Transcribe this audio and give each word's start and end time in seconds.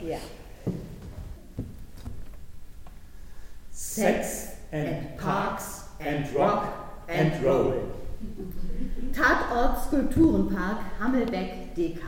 Ja. 0.00 0.18
Sex 3.70 4.48
and 4.72 5.16
Parks 5.16 5.84
and 6.00 6.26
Rock 6.36 6.64
and 7.08 7.32
Roll. 7.44 7.74
Tatort 9.12 9.84
Skulpturenpark 9.86 10.78
Hammelbeck 10.98 11.74
DK. 11.74 12.00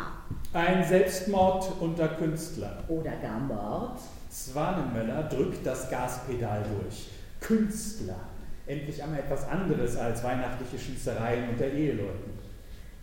Ein 0.53 0.85
Selbstmord 0.85 1.73
unter 1.81 2.09
Künstlern. 2.09 2.79
Oder 2.89 3.13
gar 3.17 3.39
Mord. 3.39 4.01
Swanenmöller 4.31 5.25
drückt 5.25 5.65
das 5.67 5.89
Gaspedal 5.91 6.65
durch. 6.65 7.09
Künstler. 7.41 8.17
Endlich 8.67 9.03
einmal 9.03 9.21
etwas 9.21 9.49
anderes 9.49 9.97
als 9.97 10.25
weihnachtliche 10.25 10.79
Schießereien 10.79 11.51
unter 11.51 11.67
Eheleuten. 11.67 12.37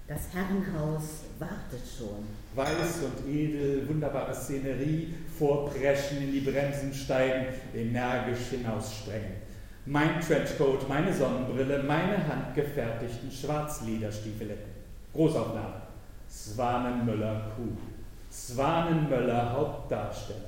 Das 0.05 0.33
Herrenhaus 0.33 1.23
wartet 1.39 1.81
schon. 1.97 2.27
Weiß 2.53 3.03
und 3.03 3.33
edel, 3.33 3.87
wunderbare 3.87 4.35
Szenerie, 4.35 5.13
vorpreschen, 5.39 6.21
in 6.21 6.33
die 6.33 6.41
Bremsen 6.41 6.93
steigen, 6.93 7.47
energisch 7.73 8.49
hinaussprengen. 8.51 9.43
Mein 9.85 10.19
Trenchcoat, 10.19 10.87
meine 10.89 11.13
Sonnenbrille, 11.13 11.83
meine 11.83 12.17
handgefertigten 12.27 13.31
Schwarzlederstiefeletten. 13.31 14.71
Großaufnahme. 15.13 15.81
Swanenmöller 16.29 17.51
Kuh. 17.55 17.77
Swanenmöller 18.31 19.53
Hauptdarsteller. 19.53 20.39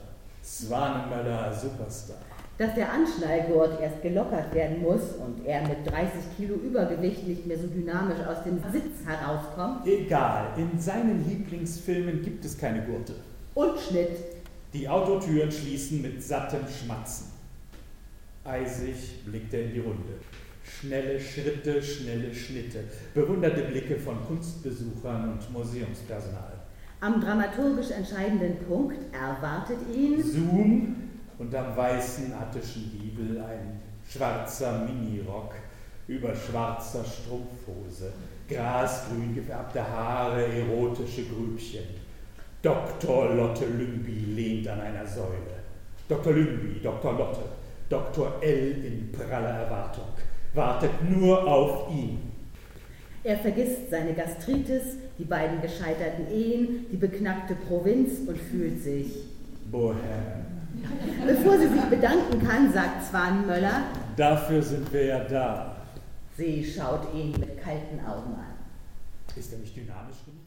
Swanenmöller 0.44 1.54
Superstar. 1.54 2.18
Dass 2.58 2.74
der 2.74 2.90
Anschnallgurt 2.90 3.82
erst 3.82 4.02
gelockert 4.02 4.54
werden 4.54 4.82
muss 4.82 5.02
und 5.20 5.46
er 5.46 5.62
mit 5.68 5.86
30 5.86 6.38
Kilo 6.38 6.56
Übergewicht 6.56 7.28
nicht 7.28 7.46
mehr 7.46 7.58
so 7.58 7.68
dynamisch 7.68 8.20
aus 8.26 8.44
dem 8.46 8.60
Sitz 8.72 9.06
herauskommt. 9.06 9.86
Egal, 9.86 10.54
in 10.56 10.80
seinen 10.80 11.28
Lieblingsfilmen 11.28 12.22
gibt 12.22 12.46
es 12.46 12.58
keine 12.58 12.84
Gurte. 12.84 13.16
Und 13.56 13.78
Schnitt. 13.78 14.18
Die 14.74 14.88
Autotüren 14.88 15.52
schließen 15.52 16.02
mit 16.02 16.24
sattem 16.24 16.62
Schmatzen. 16.68 17.28
Eisig 18.46 19.26
blickt 19.26 19.54
er 19.54 19.66
in 19.66 19.74
die 19.74 19.80
Runde. 19.80 20.20
Schnelle 20.64 21.20
Schritte, 21.20 21.82
schnelle 21.82 22.34
Schnitte, 22.34 22.86
bewunderte 23.14 23.64
Blicke 23.64 23.98
von 23.98 24.16
Kunstbesuchern 24.28 25.34
und 25.34 25.54
Museumspersonal. 25.54 26.54
Am 27.02 27.20
dramaturgisch 27.22 27.92
entscheidenden 27.92 28.58
Punkt 28.66 28.98
erwartet 29.14 29.78
ihn 29.94 30.24
Zoom 30.24 31.05
und 31.38 31.54
am 31.54 31.76
weißen 31.76 32.34
attischen 32.34 32.92
Giebel 32.92 33.42
ein 33.42 33.82
schwarzer 34.10 34.86
Minirock 34.86 35.56
über 36.08 36.36
schwarzer 36.36 37.04
Strumpfhose, 37.04 38.14
grasgrün 38.48 39.34
gefärbte 39.34 39.82
Haare, 39.82 40.46
erotische 40.46 41.24
Grübchen. 41.24 41.84
Dr. 42.62 43.36
Lotte 43.36 43.66
Lümby 43.66 44.34
lehnt 44.36 44.68
an 44.68 44.82
einer 44.82 45.06
Säule. 45.06 45.64
Dr. 46.08 46.34
Lümby, 46.34 46.80
Dr. 46.82 47.14
Lotte, 47.14 47.44
Dr. 47.90 48.34
L 48.42 48.86
in 48.86 49.12
praller 49.12 49.62
Erwartung, 49.62 50.06
wartet 50.54 50.92
nur 51.10 51.46
auf 51.48 51.92
ihn. 51.92 52.20
Er 53.24 53.38
vergisst 53.38 53.90
seine 53.90 54.14
Gastritis, 54.14 54.84
die 55.18 55.26
beiden 55.26 55.60
gescheiterten 55.62 56.32
Ehen, 56.32 56.86
die 56.92 56.98
beknackte 56.98 57.56
Provinz 57.56 58.20
und 58.28 58.38
fühlt 58.38 58.84
sich. 58.84 59.26
Bohem. 59.72 60.55
Bevor 61.26 61.58
sie 61.58 61.68
sich 61.68 61.82
bedanken 61.84 62.46
kann, 62.48 62.72
sagt 62.74 63.06
Zwanmöller, 63.10 63.84
Dafür 64.18 64.62
sind 64.62 64.92
wir 64.94 65.06
ja 65.06 65.20
da. 65.26 65.76
sie 66.38 66.64
schaut 66.64 67.14
ihn 67.14 67.32
mit 67.32 67.62
kalten 67.62 68.00
Augen 68.06 68.34
an. 68.36 68.54
Ist 69.36 69.52
er 69.52 69.60
nicht 69.60 69.76
dynamisch 69.76 70.18
genug? 70.26 70.42